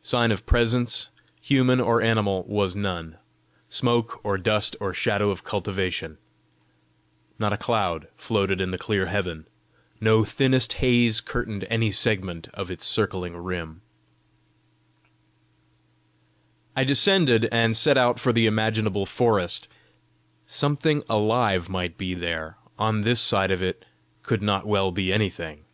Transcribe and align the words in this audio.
Sign 0.00 0.30
of 0.30 0.46
presence, 0.46 1.08
human 1.40 1.80
or 1.80 2.00
animal, 2.00 2.44
was 2.44 2.76
none 2.76 3.16
smoke 3.68 4.20
or 4.24 4.38
dust 4.38 4.76
or 4.78 4.94
shadow 4.94 5.30
of 5.30 5.42
cultivation. 5.42 6.18
Not 7.40 7.52
a 7.52 7.56
cloud 7.56 8.06
floated 8.16 8.60
in 8.60 8.70
the 8.70 8.78
clear 8.78 9.06
heaven; 9.06 9.44
no 10.00 10.22
thinnest 10.24 10.74
haze 10.74 11.20
curtained 11.20 11.66
any 11.68 11.90
segment 11.90 12.46
of 12.54 12.70
its 12.70 12.86
circling 12.86 13.36
rim. 13.36 13.80
I 16.76 16.84
descended, 16.84 17.48
and 17.50 17.76
set 17.76 17.98
out 17.98 18.20
for 18.20 18.32
the 18.32 18.46
imaginable 18.46 19.04
forest: 19.04 19.66
something 20.46 21.02
alive 21.10 21.68
might 21.68 21.98
be 21.98 22.14
there; 22.14 22.56
on 22.78 23.00
this 23.00 23.20
side 23.20 23.50
of 23.50 23.64
it 23.64 23.84
could 24.22 24.42
not 24.42 24.64
well 24.64 24.92
be 24.92 25.12
anything! 25.12 25.64